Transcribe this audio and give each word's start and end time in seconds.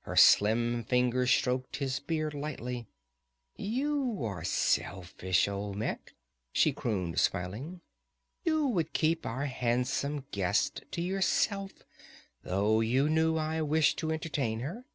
Her 0.00 0.16
slim 0.16 0.82
fingers 0.82 1.30
stroked 1.30 1.76
his 1.76 2.00
beard 2.00 2.34
lightly. 2.34 2.88
"You 3.56 4.24
are 4.24 4.42
selfish, 4.42 5.46
Olmec," 5.46 6.12
she 6.52 6.72
crooned, 6.72 7.20
smiling. 7.20 7.82
"You 8.42 8.66
would 8.66 8.92
keep 8.92 9.24
our 9.24 9.44
handsome 9.46 10.24
guest 10.32 10.82
to 10.90 11.00
yourself, 11.00 11.70
though 12.42 12.80
you 12.80 13.08
knew 13.08 13.36
I 13.36 13.62
wished 13.62 13.96
to 13.98 14.10
entertain 14.10 14.58
her. 14.58 14.86